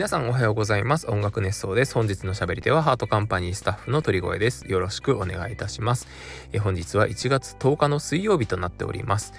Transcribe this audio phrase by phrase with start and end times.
[0.00, 1.10] 皆さんおはようございます。
[1.10, 1.92] 音楽熱奏です。
[1.92, 4.64] 本日の喋り手はハートカンパニースタッフの鳥越です。
[4.66, 6.08] よろしくお願いいたします。
[6.54, 9.34] え本日は1月10日の水曜日となっております。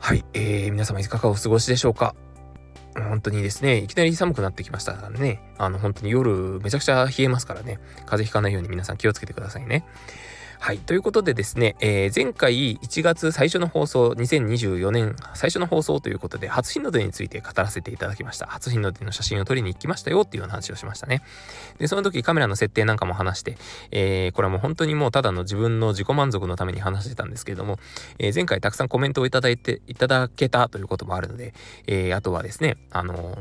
[0.00, 2.16] はい、えー、皆様いかがお過ごしでしょうか？
[2.96, 9.86] 本当にですね、いきなり寒くなってきましたからね、あの本当に夜めちゃくちゃ冷えますからね、風邪ひかないように皆さん気をつけてくださいね。
[10.64, 10.78] はい。
[10.78, 18.46] ということでですね、えー、前回1月最初の放送、2024年最初の放送ということで、初日の出について語らせていただきました。
[18.46, 21.20] 初日の出の写真を撮りに行きましたよっていう話をしましたね。
[21.76, 23.58] で、その時カメラの設定なんかも話して、
[23.90, 27.78] えー、これはもう本当にもうただの自分の自己満足のために話してたんですけれども、
[28.18, 31.52] えー、前回たくさんコメントをいただいて、いただけたということもあるので、
[31.86, 33.36] え、あとはですね、あの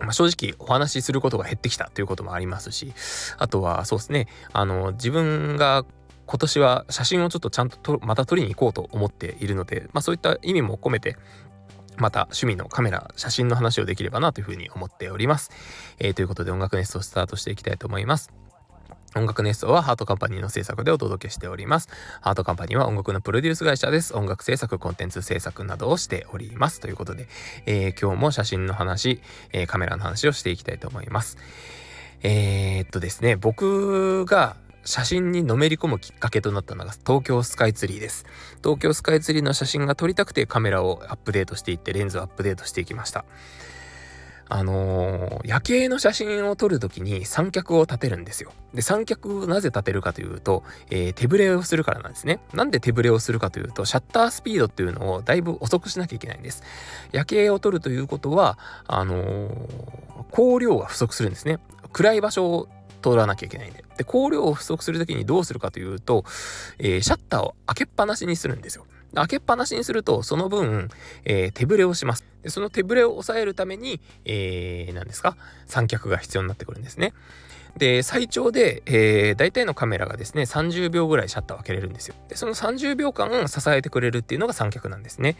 [0.00, 2.92] ま、正直お話しすることが減ってきたということもありますし、
[3.38, 5.84] あとはそうですね、あの、自分が
[6.28, 11.16] 今年は写真をちょっとちゃんとまた撮りに行こうと思っているので、まあ、そういった意味も込めて
[11.96, 15.50] また趣味のカメラ、写真の話をできればなというふうに思っております。
[15.98, 18.30] えー、ということで音楽ネストをスタートしていきたいと思います。
[19.16, 21.88] 音楽ネストはハートカンパニーの制作でお届けしております。
[22.20, 24.14] ハートカンパニーは音楽のプロデュース会社です。
[24.14, 26.78] 音楽制作、コンテンツ制作などをしております。
[26.80, 27.26] ということで、
[27.64, 31.38] えー、今日も写真の話、えー、カメラの話をしていきたいと思います。
[32.22, 34.56] えー、っとですね、僕が
[34.88, 38.24] 写真にのめり込むきっかけとなったのが東京スカイツリーです。
[38.64, 43.26] 東京スカイツリーの写真が撮りたくてカメラをアップデートしていってレンズをアップデートしていきました。
[44.48, 48.50] あのー、夜景の写真を撮るときに三脚を立てるんですよ。
[48.72, 52.40] で、三脚をなぜ立てるかというと、えー、手ぶれをするからなんですね。
[52.54, 56.62] なんで手ぶれをするかというと、シャッタースピードっていうのをだいぶ遅くしなきゃいけないんです。
[57.12, 61.58] 夜景を撮るということは、あのー、光量が不足するんですね。
[61.92, 63.84] 暗い場所を通らなきゃいけないんで。
[63.96, 66.24] で、光量を不足するときにどうするかというと、
[66.78, 68.86] えー、シャッターを開けっぱなしにするんですよ。
[69.14, 70.90] 開けっぱなしにすると、その分、
[71.24, 72.24] えー、手ぶれをします。
[72.42, 75.36] でその手ぶれを抑えるために、えー、何ですか？
[75.66, 77.14] 三脚が必要になってくるんですね。
[77.76, 82.14] で、最長で、えー、大体のカメラがですね、30秒ぐらいシャッターを開けれるんですよ。
[82.28, 85.36] で、その30秒間支えてくれるっていうのが三脚なんですね。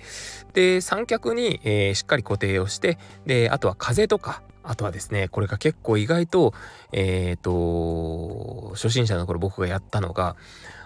[0.54, 6.52] で、三脚に、えー、しっかり固定をして、で、あとは風とか、あとはですね、これが結構意外と、
[6.92, 10.36] えっ、ー、と、初心者の頃僕がやったのが、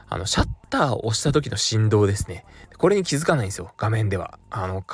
[0.09, 2.44] あの、シャッターを押した時の振動ですね。
[2.78, 4.38] これに気づかないんですよ、画面では。
[4.50, 4.84] あの、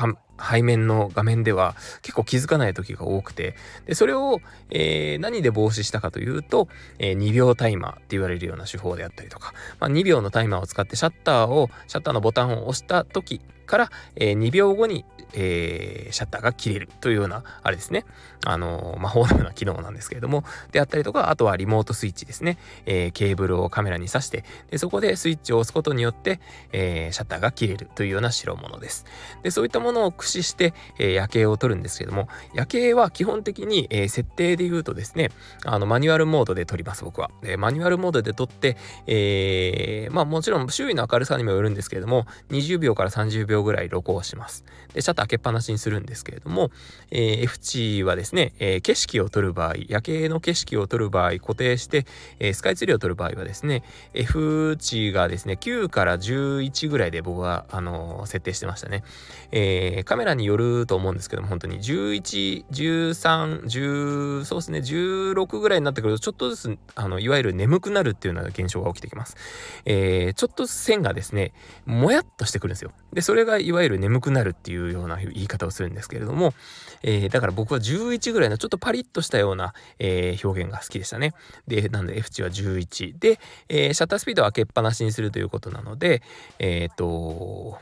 [0.40, 4.40] 背面の画面では結構気づかない時が多くて、で、それを、
[4.70, 18.04] えー、何で防止したかというと、えー、2秒タイマーって言われるような手法であったりとか、まあ、2秒のタイマーを使ってシャッターを、シャッターのボタンを押した時から、えー、2秒後にえー、シャッターが切れるというような、あれですね。
[18.46, 22.58] あのー、魔法のような機能なんですけれども、であったりとか、あとはリモートスイッチですね。
[22.86, 26.40] えー、ケーブルをカメラに挿して、でそこでスイッチを押すことによって、
[26.72, 29.04] えー、シャッターが切れるというような代物です。
[29.42, 35.30] で、そういったものを駆使して、えー、夜景を撮るんですけども、夜景は基本的に、えー、設定で言うとですね、
[35.64, 37.30] あの、マニュアルモードで撮ります、僕は。
[37.42, 44.64] で、マニュアルモードで撮って、えー、まあもちろん周囲の明るさにもよるんですけれども、20秒から30秒ぐらい録音します。
[44.92, 46.70] で、シャッター開けっぱなしにするんですけれども、
[47.10, 52.06] えー、F 値はですね、えー、景色を撮る場合、夜景の景色を撮る場合固定して、
[52.38, 53.82] えー、スカイツリーを撮る場合はですね、
[54.14, 59.04] F 値がですね、9から11ぐらいで僕は、あの設定してましたね。
[59.50, 69.36] えカメラによると思うんですけども、本当に11、13、10、そうですね、16ぐらいになってくると、ちょっとずつ、あの、いわゆる眠くなるっていうような現象が起きてきます。
[69.84, 71.52] えちょっと線がですね、
[71.86, 72.92] もやっとしてくるんですよ。
[73.12, 76.54] で、それがいわゆる眠くなるっていうような言い方をするんですけれども、
[77.02, 81.34] えー、だから僕は11ぐらいのちょっとパリッとしたような、えー、表現が好きでしたね。
[81.66, 86.22] で、なので F 値は11で、えー、シャッタースピードは開けっぱなしにするということなので、
[86.58, 87.78] えっ、と、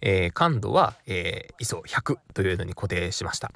[0.00, 3.50] えー、感度は、えー、ISO 100というのに固定しました。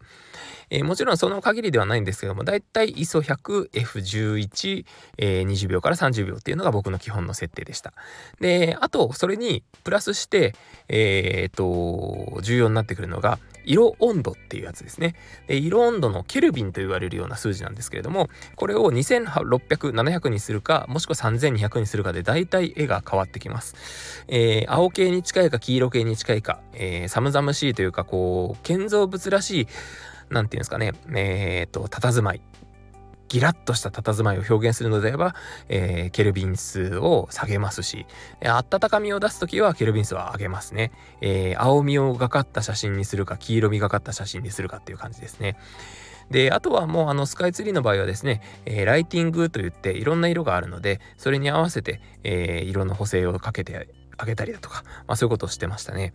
[0.70, 4.84] えー、もちろんその限りではないんですけども、だいたい ISO100F11、
[5.18, 7.92] えー、20秒から30秒っていうのが僕の基本の設定でした。
[8.40, 10.54] で、あと、それにプラスして、
[10.88, 15.14] えー、っと、重要になってくるのが、色温度っていうやつですね。
[15.46, 24.24] で色温度のケルビンと言われるような数字なんですけれども、これを2600、700にするか、もしくは3200にするかで、大体絵が変わってきます。
[24.28, 29.66] えー、青系に近いか黄色系に近いか、えー、寒々しいというか、こう、建造物らしい
[30.30, 32.40] なんていうんですかね、えっ、と、佇まい。
[33.32, 35.34] ギラッとした佇まいを表現するのであれば、
[35.70, 38.04] えー、ケルビン数を下げますし、
[38.44, 40.92] 温かみを出すときはケルビン数は上げますね。
[41.22, 45.56] えー、青みをがかった写真にするか、黄色みがかった写真にするかっていう感じですね。
[46.30, 53.88] で、あとはもうあのスカイツリーの場合はですね、えー、ライティングといっていろんな色があるので、それに合わせて、えー、色の補正をかけて
[54.18, 56.12] あげたりだとか、まあそういうことをしてましたね。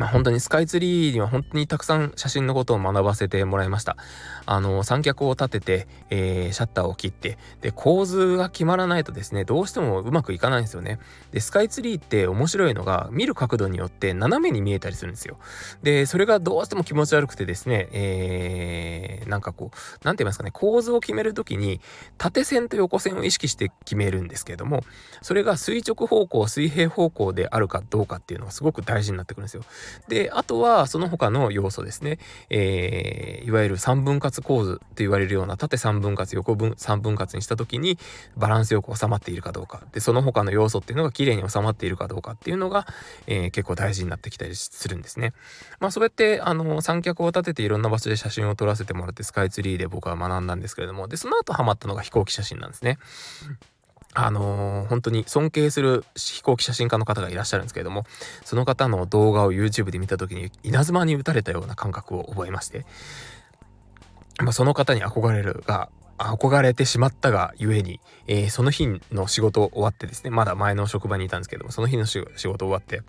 [0.00, 3.98] まあ、本当にスカイツリーには本当にたくさん写真のことを学ばせてもらいました。
[4.46, 11.00] あの、三脚を立てて、えー、シャッターを切って、で、構図が決まらないとですね、どうしてもうまくいかないんですよね。
[11.32, 15.36] で、スカイツリーって面白いのが、見る角度によって斜めに見えたりするんですよ。
[15.82, 21.82] で、それがどうしても気持ち悪くてですね、えー、なんかこう、なんて言いますかね、構図を決めるときに、
[22.16, 24.82] 縦線と横線を意識して決めるんですけれども、
[25.20, 29.62] それが垂直方向、水平方向であるかどうかっていうのがすごく大事になってくるんですよ。
[30.08, 32.18] で、あとはその他の要素ですね。
[32.50, 37.98] えー、いわゆる三分割構図って言われるような縦三分割、横分三分割にした時に
[38.36, 39.82] バランスよく収まっているかどうか。
[39.92, 42.86] で、その他の要素っていうのが綺麗に収まっているかどうかっていうのが、
[43.26, 45.32] えー、結構大事になってきたりするんですね。
[45.78, 52.98] まあそうやって、あの、三脚を立てていろんな場所で写真を撮らせてもらってスカイツリーで僕は学んだんですけれども、で、その後ハマったのが飛行機写真なんですね。
[54.12, 58.04] あのー、本当に尊敬する飛行機写真家の方がいらっしゃるんですけれども、
[58.44, 62.86] その方の動画を YouTube で見た時に稲妻に打たれたような感覚を覚えまして、
[64.40, 73.02] まあ、その方に憧れるが、憧れてしまったがゆえに、えー、その日の仕事終わってですね、まだ前の職場にいたんですけども、その日の仕事終わって、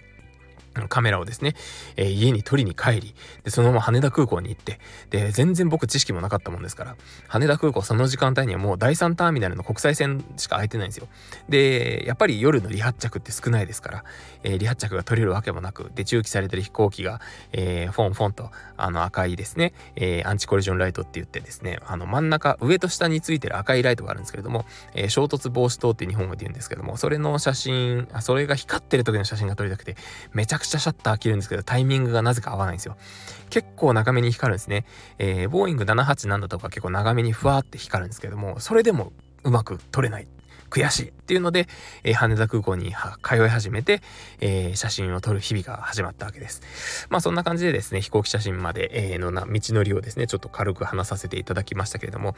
[0.89, 1.55] カメラをですね、
[1.95, 4.79] えー、家に取りに帰り、で、そのまま羽田空港に行って、
[5.09, 6.95] で、全然僕知識もなかったもんですから、
[7.27, 11.07] 羽田空港その時間帯にはもう第3ターミナルの国際線しか空いてないんですよ。
[11.49, 14.03] で、やっぱり夜の離発着って少ないですから、
[14.43, 17.21] えー、離発着が取れるわけもなく、で、駐機されてる飛行機が、
[17.51, 24.65] えー、フォンフォンと、あの赤いですね、えー、アンチコリジョンライトって言ってですね、あの真ん中、上と下についてる赤いライトがあるんですけれども、
[24.95, 29.95] えー、衝突防止灯って日本語で言うんですけども、それの写真、それが光ってる時の写真が撮りたくて、
[30.33, 32.97] めちゃくちゃくちゃシャッター切るんですけど、タイミングがなぜか合わないんですよ。
[33.49, 34.85] 結構長めに光るんですね。
[35.17, 39.11] えー、ボーイング787とか結構長めにふわーって光るんですけども、それでも
[39.43, 40.27] うまく撮れない。
[40.71, 41.67] 悔しいっていうので、
[42.03, 44.01] えー、羽田空港に通い始めて、
[44.39, 46.61] えー、写真を撮る日々が始まったわけです。
[47.09, 52.35] まあそんな感じでですね、飛行機写真まで、えー、のな道のりをですね、ちょっと軽く話させていただきましたけれども、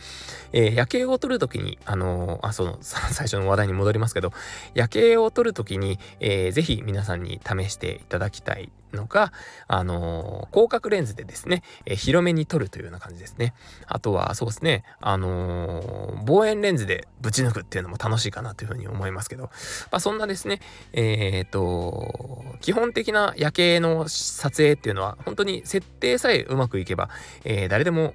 [0.51, 4.33] えー、夜景を撮るときに、あのー、あ、その、 最初の話題に戻りますけど、
[4.74, 9.34] 夜景を撮るときに、えー、ぜひ皆さんに試していただきたいのが、
[9.68, 13.54] あのー、広角レンズでですね、えー、広めに撮るというような感じですね。
[13.88, 19.50] あとは、そうですね、あのー、望遠レンズでぶち抜くっていうのも楽しいかなというふうに思いますけど、ま
[19.94, 20.60] あ、そんなですね、
[20.94, 27.10] えっ、と、基本的な夜景の撮影っていうのは、本当に設定さえうまくいけば、
[27.44, 28.13] え誰でも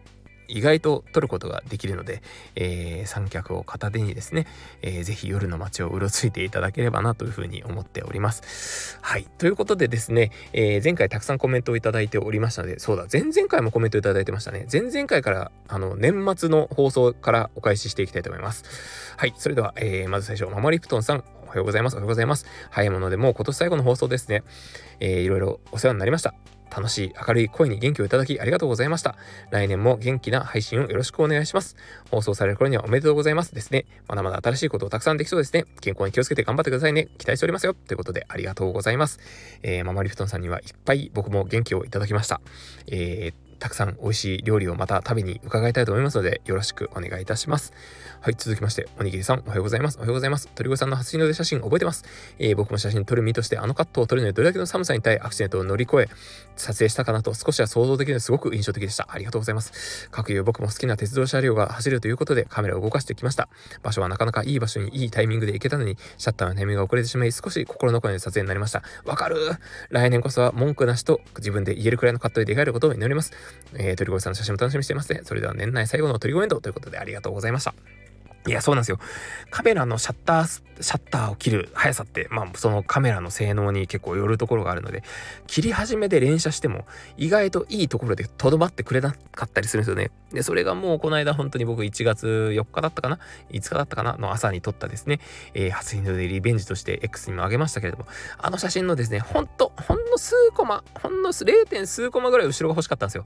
[0.48, 2.22] 意外と撮ることができるので、
[2.56, 4.46] えー、三脚を片手にですね、
[4.82, 8.98] えー、ぜひ夜の街をうろついていただければなというふうに思っております。
[9.02, 9.26] はい。
[9.38, 14.66] ということでですね、えー、前回たくさんコメントをいただいておりましたので、そうだ、前々回もコメントいただいてましたね。
[14.70, 18.64] 前々回から、あの、年末の放送からお返ししていきたいと思います。
[19.16, 19.34] はい。
[19.36, 21.94] それでは、えー、まず最初、ママリプトンさん、おはようございます。
[21.94, 22.46] おはようございます。
[22.70, 24.42] 早いものでもう今年最後の放送ですね。
[25.00, 26.34] えー、いろいろお世話になりました。
[26.74, 29.16] 楽しい明るい声に元気をいただきありがとうございました。
[29.50, 31.76] 来年も元気な配信をよろしくお願いします。
[32.10, 33.86] 放送される頃にはおめでとうございますですね。
[34.08, 35.64] まだまだ新しいことをたくさんできそうですね。
[35.80, 37.08] 健康に気をつけて頑張ってくださいね。
[37.18, 37.74] 期待しておりますよ。
[37.74, 39.18] ということでありがとうございます。
[39.62, 42.40] えー、ママリフトンさんにはいっぱい僕も元気をいただきました。
[42.86, 47.72] えーたくさん美味しい料理をまた食べに伺いたいと思いますので、よろしくお願いいたします。
[48.20, 49.98] はい、続きまして、おにぎりさん、おはようございます。
[49.98, 50.48] おはようございます。
[50.54, 52.04] 鳥越さんの初日の出写真覚えてます。
[52.38, 56.08] えー、僕も写真撮る身として、あのカットを撮るのにどれだけの寒さに対アクシデントを乗り越え、
[56.56, 59.08] 撮影したかなと少しは想像できるのですごく印象的でした。
[59.10, 60.08] ありがとうございます。
[60.10, 63.48] 各有僕も好きな鉄道車両が走るということでカメラを動かしてきました。
[63.82, 68.82] 場所はなかなかいい場所にいいタイミングで行けたのに、シャッターのタイミングが遅れてしまい、少し心残りの撮影になりました。
[69.04, 69.36] わかる
[69.90, 73.32] 来年こそは文句なしと自分で言えるくらいのカットで出会えることを祈ります。
[73.74, 75.20] えー、鳥越さんの写真も楽しみにしていますね。
[75.24, 77.74] それでは年内最後の鳥越エンドということでありがとうございました。
[78.46, 78.98] いや、そうなんですよ。
[79.50, 80.46] カメラのシャッター、
[80.80, 85.02] シャッターを切る速さって、まあ、そのカメラの性能に結構よるところがあるので、
[85.46, 90.10] 切り始めで連写しても、意外といいところでとどまってくれなかったりするんですよね。
[90.32, 93.18] で、それがもうこの間本当に僕1月4日だったかな
[93.50, 94.16] ?5 日だったかな？
[94.16, 95.20] の朝に撮ったですね、
[95.54, 98.06] えー、初日の出リベンジとして X にも上げましたけれども、
[98.38, 101.86] あの写真のですね、ほんと、ほんの数コマ、ほんの 0.
[101.86, 103.24] 数コマぐらい後ろが欲しかったんですよ。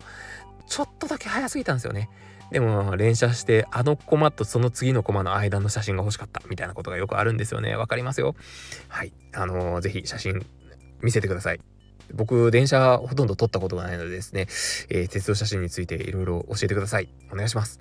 [0.66, 2.08] ちょっとだけ早すぎたんですよね。
[2.52, 7.74] でも連写してあのコマとその次のコマの間の写真が欲しかったみたいなことがよくあるんですよね。
[7.76, 8.34] わかりますよ。
[8.88, 9.12] はい。
[9.32, 10.44] あのー、ぜひ写真
[11.00, 11.60] 見せてください。
[12.12, 14.42] 僕、電車ほとんど撮ったことがないのでですね、
[14.90, 17.08] えー、鉄道写真についていろいろ教えてください。
[17.32, 17.80] お願いします。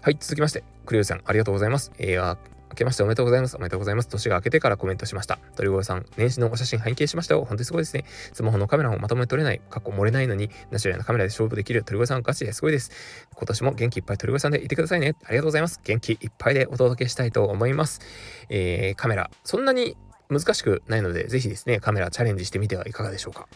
[0.00, 1.92] はい、続きまして、クリオさん、ありがとうございます。
[1.98, 2.36] えー、
[2.74, 3.56] 明けましておめでとうございます。
[3.56, 4.08] おめでとうございます。
[4.08, 5.38] 年が明けてからコメントしました。
[5.54, 7.44] 鳥越さん、年始のお写真拝見しましたよ。
[7.44, 8.04] 本当にすごいですね。
[8.32, 12.90] スマホのカメラもまともに撮れない、過去漏れないのに、ナチュラルなカメラで勝負できる鳥越さんガチですごいです。
[13.32, 15.14] 今年も元気いっぱい鳥越さんでいてくださいね。
[15.24, 15.80] ありがとうございます。
[15.84, 18.00] 元気いっぱいでお届けしたいと思います。
[18.48, 19.96] えー、カメラ、そんなに
[20.28, 23.46] 難しくないので、ぜひですね、カメラチャレンジしてみてはいかがでしょうか。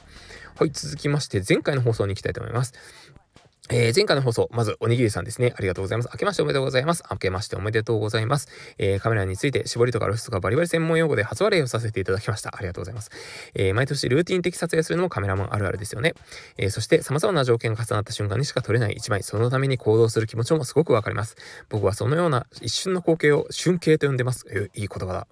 [0.59, 2.75] はい、続きまして、前回の放送に行きたいと思います。
[3.71, 5.53] えー、前回の放送、まず、おにぎりさんですね。
[5.57, 6.09] ありがとうございます。
[6.13, 7.05] 明けましておめでとうございます。
[7.11, 8.49] 明けましておめでとうございます。
[8.79, 12.57] えー、カメラについて、絞りとか露出とかバリバリ専門用語で初笑いをさせていただきました。
[12.57, 13.11] ありがとうございます。
[13.55, 16.15] えー、毎年ルーティン的撮影するのもカメラマンあるあるですよね。
[16.57, 21.37] えそして、様々な条件が重なった瞬間にしか撮れない一枚、そのために行動する気持ちもすごくわかります。
[21.69, 24.47] 僕はそのような一瞬の光景を瞬景と呼んでます。
[24.51, 25.27] えいい言葉だ。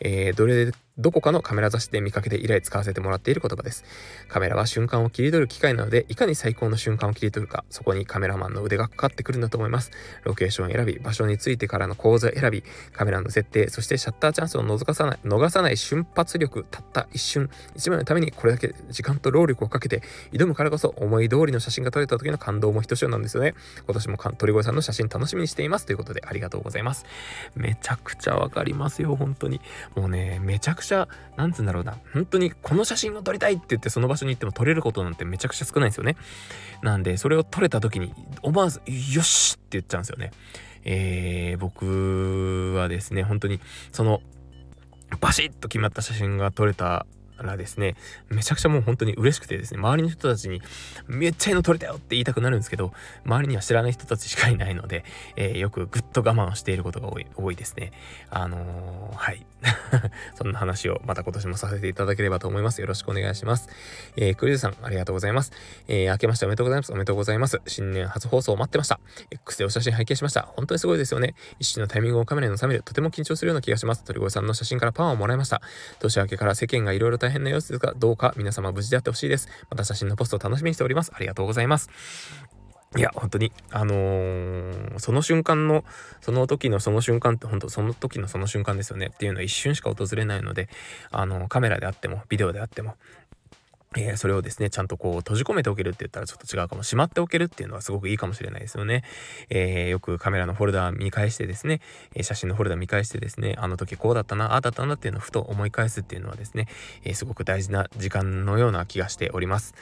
[0.00, 3.82] えどれどこかのカメラ雑誌で見かけて以来使わせてもらっている言葉です。
[4.28, 9.90] カメラは瞬間を切り取る機械なので、いかに最高の瞬間を切り取るか、そこにカメラマンの腕がかかってくるんだと思います。
[10.22, 23.54] ロケーション選び、場所についてからの構図選び、カメラの設定、そしてシャッターチャンスを逃さない、逃さない瞬発力、たった一瞬、一枚のためにこれだけ時間と労力をかけて挑むからこそ、思い通りの写真が撮れた時の感動もひとしおなんですよね。
[23.84, 25.86] 今年も鳥越さんの写真楽しみにしています。
[25.86, 27.04] ということで、ありがとうございます。
[27.56, 29.60] めちゃくちゃわかりますよ、本当に。
[29.96, 36.16] もうね、めちゃくちゃ、なんつうんだろうな、本当にこの写真を撮りたいって言ってその場所に行っても撮れることなんてめちゃくちゃ少ないんですよね。
[36.82, 38.12] なんで、それを撮れた時に
[38.42, 40.30] 思わず、よしって言っちゃうんですよね。
[40.84, 43.60] えー、僕はですね、本当に
[43.92, 44.20] その、
[45.20, 47.06] バシッと決まった写真が撮れた
[47.42, 47.96] らですね、
[48.28, 50.62] めちゃくちゃもう本当に嬉しくてですね、周りの人たちに
[51.06, 52.92] めっちゃいいの撮れたよって言いたくなるんですけど、
[53.24, 55.04] 周りには知らない人たちしかいないので、
[55.36, 57.92] えー、よくぐっと我慢をしていることが多い多いですね。
[58.30, 59.46] あのー、はい。
[60.34, 62.80] そんな話をまた今年もさせていただければと思います。
[62.80, 63.68] よろしくお願いします。
[64.16, 65.52] えー、クリズさん、ありがとうございます。
[65.88, 66.92] えー、明けましておめでとうございます。
[66.92, 67.60] おめでとうございます。
[67.66, 69.00] 新年初放送を待ってました。
[69.30, 70.42] X でお写真拝見しました。
[70.42, 71.34] 本当にすごいですよね。
[71.58, 74.04] 一瞬のタイミングをカメラに収める、とても緊張するような気がします。
[74.04, 75.60] 鳥越さんの写真からパワーをもらいました。
[76.00, 79.48] 年明けから世間がいろいろ大変な様子ですが、どうか皆様無事であってほしいです。
[79.70, 81.10] また写真のポストを楽しみにしております。
[81.14, 81.88] ありがとうございます。
[82.96, 85.84] いや、本当に、あのー、その瞬間の、
[86.20, 90.68] その時のその瞬間って、本当その時のその瞬間ですよねっていうのは一瞬しか訪れないので、
[91.10, 92.96] あのー、カメラであっても、ビデオであっても、
[93.96, 96.82] えー、それをですね、ちゃんとこう閉じ込めておけるって言ったらちょっと違うかも。
[96.82, 99.02] しまっておけるっていうのはすごくいいかもしれないですよね。
[99.50, 101.80] えー、よくカメラのフォルダ見返してですね、
[102.14, 106.68] えー、写真のフォルダ見返してですね、あの時こうだったな、ああだったなっていうのをふと思い返すっていうのはですね、
[107.04, 109.74] えすごく大事な時間のような気がしております。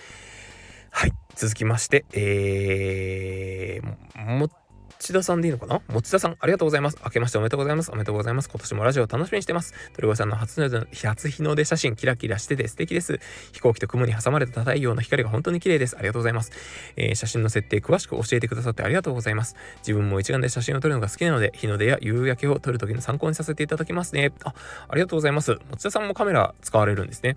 [0.91, 1.13] はい。
[1.35, 4.51] 続きまして、えー、もっ
[4.99, 5.81] 千田さんでいいのかな？
[5.89, 6.99] 持田さん、ありがとうございます。
[7.05, 7.91] 明けましておめでとうございます。
[7.91, 8.49] おめでとうございます。
[8.49, 9.75] 今年もラジオ楽しみにしてます。
[9.95, 13.19] 鳥越さんの初の初日の出写真、キラキラしてて素敵です。
[13.53, 15.97] 飛行機と雲に挟まれた太陽の光が本当に綺麗です。
[15.97, 16.53] ありがとうございます。
[16.97, 19.57] えー、写真の設定詳しく教えてくださってありがとうございます。
[19.79, 24.33] 自分も一眼で写真を撮るのが好きなので、日の出や夕焼けを撮るときの参考にさせていただきますね。
[24.45, 24.55] あ、
[24.89, 25.59] ありがとうございます。
[25.71, 27.37] 持田さんもカメラ使われるんですね。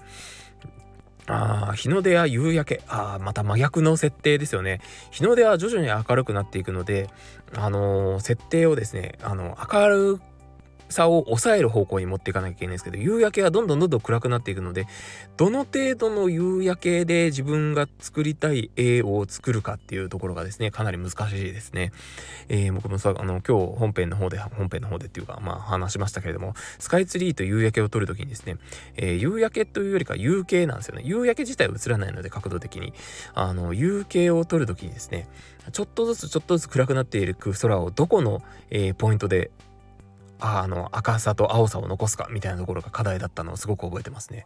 [1.27, 2.83] あ日の出や夕焼け。
[2.87, 4.79] あまた真逆の設定ですよね。
[5.09, 7.09] 日の出は徐々に明るくなっていくので、
[7.57, 10.21] あのー、設定をですね、あの、明る
[10.89, 14.87] さを抑える方向に持っていかなきゃいけないんですけど、夕焼けがどんどんどんどん暗くなっていくので、
[15.37, 21.91] どの程度の夕焼けで自分が作りたい絵を作るかっていうところがですね、かなり難しいですね。
[22.49, 28.57] えー、僕もさ、あの、今日本編の方で、本編の方でっていうか、まあ話しましたけれども、スカイツリーと夕焼けを撮るときにですね、
[28.95, 31.03] えー、夕焼けというよりか夕景なんですよね。
[31.05, 32.93] 夕焼け自体は映らないので、角度的に。
[33.33, 35.27] あの、夕景を撮るときにですね、
[35.71, 39.49] ちょっとずつちょっとずつ暗くなっている空をどこの、えー、ポイントで
[40.39, 44.45] あの赤さと青さを残すかみたいなところが課題だったのをすごく覚えてますね。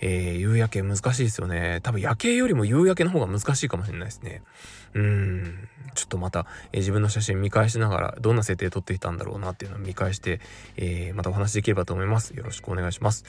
[0.00, 1.80] えー、夕焼け難しいですよね。
[1.82, 4.42] 多分夜景よりも夕焼けの方が難しいかもしれないですね。
[4.94, 5.68] うん。
[5.94, 10.40] ちょっとまた、えー、自分の写真見返しながらどんな設定撮っていたんだろうなっていうのを見返して、
[10.76, 12.30] えー、またお話できればと思います。
[12.30, 13.24] よろしくお願いします。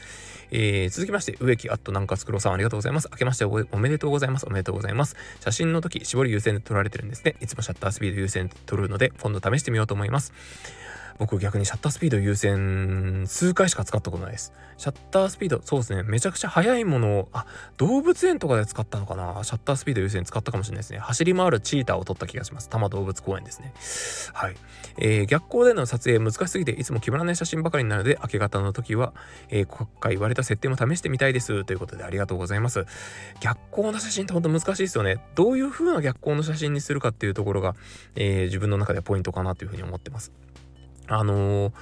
[0.51, 3.09] えー、続きまして、植木アットなんかつくろさんありがとうございます。
[3.11, 4.45] 明けましておめでとうございます。
[4.45, 5.15] おめでとうございます。
[5.39, 7.35] 写真の時、絞り優先で撮られてるんですね。
[7.39, 10.33] いつもシャッタースピード優先で撮るので、今度試してみようと思います。
[11.21, 14.53] 僕逆にシャッタースピード優先数回しか使ったことないです。
[14.77, 17.45] シャッタースピード、そうですね、めちゃくちゃ速いものを、あ、
[17.77, 19.43] 動物園とかで使ったのかな？
[19.43, 20.97] シャッタースピード優先使ったかもしれないですね。
[20.97, 22.69] 走り回るチーターを撮った気がします。
[22.69, 23.71] 多摩動物公園ですね。
[24.33, 24.55] はい。
[24.97, 29.13] えー、逆光での撮影難しすぎていつも決まらない写真ばかりになるので、明け方の時は、
[29.49, 31.63] えー、今回言われた設定も試してみたいです。
[31.65, 32.87] ということでありがとうございます。
[33.39, 35.19] 逆光の写真って本当難しいですよね。
[35.35, 37.75] どういう風な逆光の写真にするかっていうところが、
[38.15, 40.31] えー、自分の中ではポイントかなというふうに思ってます。
[41.11, 41.73] あのー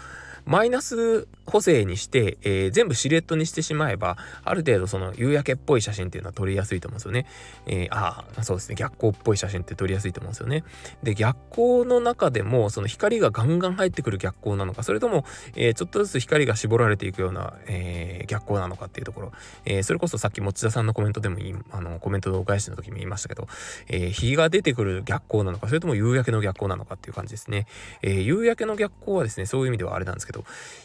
[0.50, 7.28] マイナス補正にして、えー、全部シルエットにしてしまえば、ある程度その夕焼けっぽい写真っていうのは撮りやすいと思うんですよね。
[7.68, 8.76] えー、ああ、そうですね。
[8.76, 10.64] 逆光っぽい写真って撮りやすいと思うんですよね。
[11.04, 15.24] で、逆光の中でも、その光がガンガン入ってくる逆光なのか、それとも、
[15.56, 19.32] えー、ちょっとずつ光が絞られていくような、え逆光なのかっていうところ。
[19.66, 23.48] えそれこそさっき持田さんのコメントでもいい、あの、コメントのお返しの時も言いましたけど、
[23.88, 27.68] え日が出てくる逆光なのか、それとも夕焼けの逆光なのかっていう感じですね。
[28.02, 30.39] え夕焼けの逆光はですね、そういう意味ではあれなんですけど、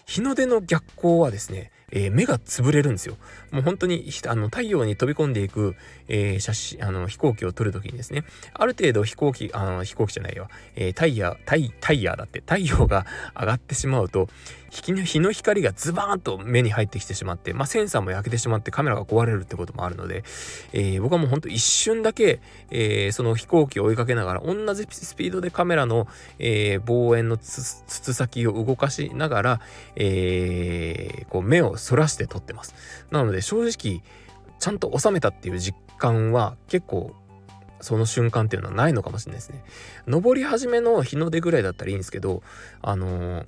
[0.07, 3.17] 日の出の逆光はですね、えー、目が潰れるんですよ。
[3.51, 5.77] もう本当にあの太陽に飛び込んでいく、
[6.09, 13.07] えー、写真あの飛行機を撮るときにですねある程度飛行機あの飛行機じゃないよ、えー、タイヤタイタイヤだって太陽が
[13.39, 14.29] 上がってしまうと
[14.83, 20.25] 日の光がズバーンと目に入ってきてしまって、まあ、センサーも焼けてしまってカメラが壊れるってこともあるので、
[20.73, 26.09] えー、僕はもうほんと一瞬だけ、えー、その飛行機を追いかけながら同じスピードでカメラの、
[26.41, 29.61] えー、望遠の筒先を動かしながら、
[29.95, 32.75] えー、こう目をそらして撮ってます。
[33.11, 34.03] なので正直
[34.59, 37.15] ちゃんと収めたっていう実感は結構
[37.83, 39.63] その瞬間っていうのはないのかもしれないですね。
[40.07, 42.43] 登り始めの日の出ぐらいだったらいいんですけど、
[42.81, 43.47] あのー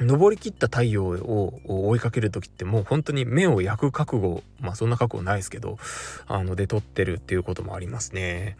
[0.00, 5.78] 登りきった太陽を追いかける時ってもう本当に目を焼く覚悟まあそんな覚悟ないですけど
[6.26, 8.56] あので撮ってるっていうこともありますね。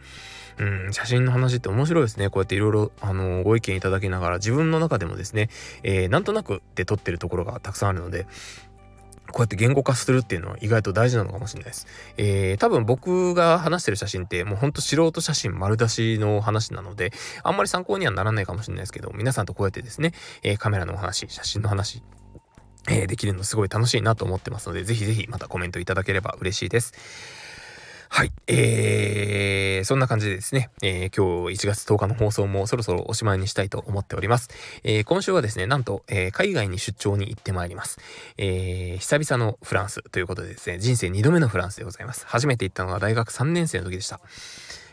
[0.59, 2.29] うん、写真の話って面白いですね。
[2.29, 5.49] こうやっていろいろ、あの、ご意見いただきながら、自分の中でもですね、
[5.81, 8.27] えー、なんとなくで撮ってるところがたくさんあるので、
[9.33, 11.87] こうやって言語化するっていうのは意外と大事なのかもしれないです。
[12.17, 17.11] えー、多分僕が話してる写真ってもうほんと素人写真丸出しの話なので、
[17.43, 20.13] あんまり参考にはならないかもしれないですけど、皆さんとこうやってですね、
[20.43, 22.03] えー、カメラのお話、写真の話、
[22.89, 26.93] えー、できるのすごい楽しいなと思ってますので、ぜひぜひまたコメントいただければ嬉しいです。
[28.15, 28.31] はい。
[28.45, 34.51] えー、そんな感じでですね、えー、今日1月10日の放送もそろそろおしまいにしたいと思っております。
[34.83, 37.97] えー、今週はですね、なんと、えー、海外に出張に行ってまいります。
[38.37, 42.27] えー、久々のフランスということでですね、人生2度目のフランスでございます。
[42.27, 44.19] 初めて行ったのは大学3年生の時でした。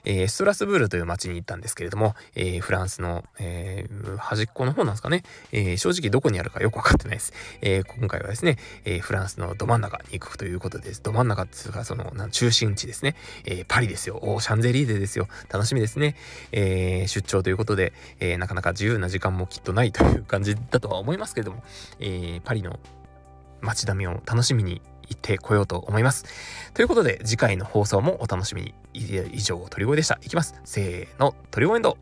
[0.05, 7.33] えー、ストラスブールという街に行ったんですけれども、えー、フランスの、えー、端っこの方なんですかね、え正直どこにあるかよくわかってないです。
[7.61, 11.03] え今回はですね、えフランスのど真ん中に行くということです。
[11.03, 14.19] ど真ん中っていうか、その、中心地ですね、えパリですよ。
[14.23, 15.29] おシャンゼリーゼですよ。
[15.51, 16.17] 楽しみですね。
[16.53, 21.63] え出張ということで、えなかなか自由な時間もきっとないという感じだとは思いますけれども、
[21.99, 22.79] えパリの
[23.61, 24.81] 街並みを楽しみに
[25.11, 26.25] 行ってこようと思います。
[26.73, 28.75] ということで、次回の放送もお楽しみに。
[28.95, 30.19] 以上、鳥越でした。
[30.23, 30.55] いきます。
[30.65, 31.99] せーの、鳥越エンド。